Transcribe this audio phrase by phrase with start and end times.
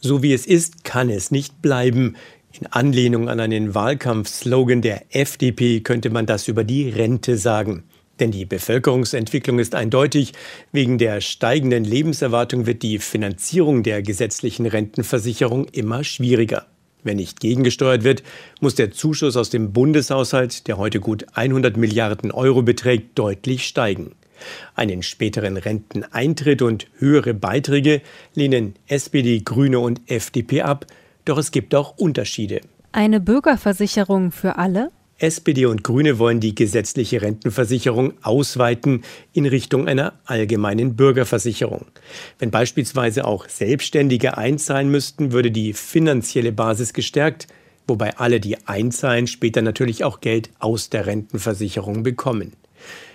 [0.00, 2.14] So wie es ist, kann es nicht bleiben.
[2.52, 7.82] In Anlehnung an einen Wahlkampfslogan der FDP könnte man das über die Rente sagen.
[8.20, 10.34] Denn die Bevölkerungsentwicklung ist eindeutig.
[10.70, 16.66] Wegen der steigenden Lebenserwartung wird die Finanzierung der gesetzlichen Rentenversicherung immer schwieriger.
[17.02, 18.22] Wenn nicht gegengesteuert wird,
[18.60, 24.12] muss der Zuschuss aus dem Bundeshaushalt, der heute gut 100 Milliarden Euro beträgt, deutlich steigen.
[24.74, 28.02] Einen späteren Renteneintritt und höhere Beiträge
[28.34, 30.86] lehnen SPD, Grüne und FDP ab,
[31.24, 32.60] doch es gibt auch Unterschiede.
[32.92, 34.90] Eine Bürgerversicherung für alle?
[35.18, 41.86] SPD und Grüne wollen die gesetzliche Rentenversicherung ausweiten in Richtung einer allgemeinen Bürgerversicherung.
[42.38, 47.48] Wenn beispielsweise auch Selbstständige einzahlen müssten, würde die finanzielle Basis gestärkt,
[47.88, 52.52] wobei alle, die einzahlen, später natürlich auch Geld aus der Rentenversicherung bekommen.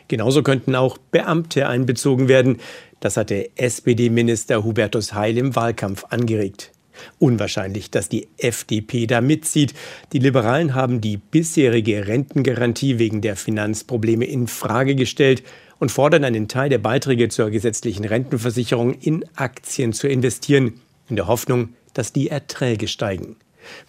[0.08, 2.60] Genauso könnten auch Beamte einbezogen werden.
[3.00, 6.72] Das hatte SPD-Minister Hubertus Heil im Wahlkampf angeregt.
[7.20, 9.74] Unwahrscheinlich, dass die FDP da mitzieht.
[10.14, 15.44] Die Liberalen haben die bisherige Rentengarantie wegen der Finanzprobleme in Frage gestellt
[15.80, 21.28] und fordern einen Teil der Beiträge zur gesetzlichen Rentenversicherung in Aktien zu investieren, in der
[21.28, 23.38] Hoffnung, dass die Erträge steigen.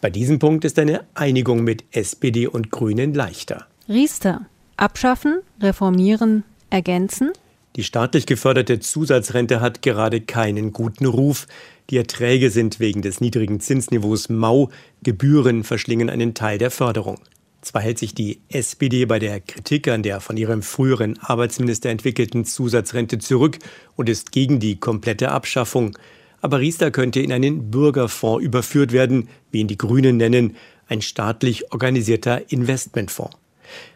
[0.00, 3.66] Bei diesem Punkt ist eine Einigung mit SPD und Grünen leichter.
[3.88, 4.46] Riester.
[4.76, 7.32] Abschaffen, reformieren, ergänzen?
[7.76, 11.46] Die staatlich geförderte Zusatzrente hat gerade keinen guten Ruf.
[11.90, 14.70] Die Erträge sind wegen des niedrigen Zinsniveaus mau,
[15.02, 17.18] Gebühren verschlingen einen Teil der Förderung.
[17.62, 22.44] Zwar hält sich die SPD bei der Kritik an der von ihrem früheren Arbeitsminister entwickelten
[22.44, 23.58] Zusatzrente zurück
[23.96, 25.96] und ist gegen die komplette Abschaffung.
[26.42, 30.56] Aber Riester könnte in einen Bürgerfonds überführt werden, wie ihn die Grünen nennen,
[30.88, 33.34] ein staatlich organisierter Investmentfonds.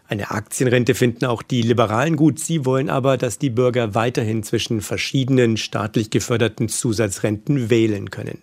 [0.08, 2.38] Eine Aktienrente finden auch die Liberalen gut.
[2.38, 8.38] Sie wollen aber, dass die Bürger weiterhin zwischen verschiedenen staatlich geförderten Zusatzrenten wählen können.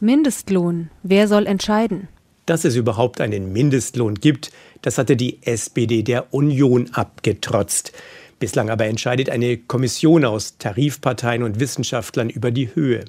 [0.00, 0.90] Mindestlohn.
[1.02, 2.08] Wer soll entscheiden?
[2.44, 7.92] Dass es überhaupt einen Mindestlohn gibt, das hatte die SPD der Union abgetrotzt.
[8.38, 13.06] Bislang aber entscheidet eine Kommission aus Tarifparteien und Wissenschaftlern über die Höhe.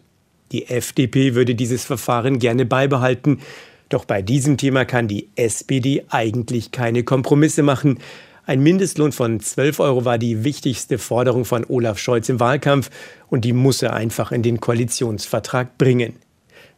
[0.54, 3.40] Die FDP würde dieses Verfahren gerne beibehalten,
[3.90, 8.00] doch bei diesem Thema kann die SPD eigentlich keine Kompromisse machen.
[8.46, 12.90] Ein Mindestlohn von 12 Euro war die wichtigste Forderung von Olaf Scholz im Wahlkampf
[13.30, 16.16] und die muss er einfach in den Koalitionsvertrag bringen.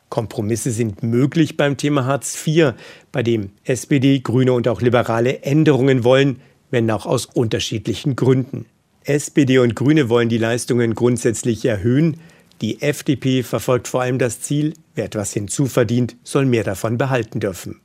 [0.09, 2.73] Kompromisse sind möglich beim Thema Hartz IV,
[3.11, 6.41] bei dem SPD, Grüne und auch Liberale Änderungen wollen,
[6.71, 8.65] wenn auch aus unterschiedlichen Gründen.
[9.03, 12.17] SPD und Grüne wollen die Leistungen grundsätzlich erhöhen,
[12.61, 17.79] die FDP verfolgt vor allem das Ziel, wer etwas hinzuverdient, soll mehr davon behalten dürfen.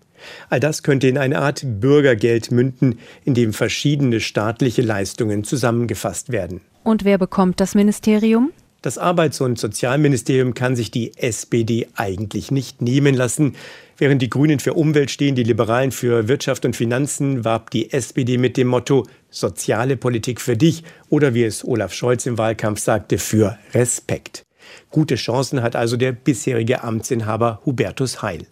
[0.51, 6.61] All das könnte in eine Art Bürgergeld münden, in dem verschiedene staatliche Leistungen zusammengefasst werden.
[6.83, 8.53] Und wer bekommt das Ministerium?
[8.83, 13.57] Das Arbeits- und Sozialministerium kann sich die SPD eigentlich nicht nehmen lassen.
[13.97, 18.37] Während die Grünen für Umwelt stehen, die Liberalen für Wirtschaft und Finanzen, warb die SPD
[18.37, 23.17] mit dem Motto Soziale Politik für dich oder wie es Olaf Scholz im Wahlkampf sagte,
[23.17, 24.44] für Respekt.
[24.91, 28.47] Gute Chancen hat also der bisherige Amtsinhaber Hubertus Heil.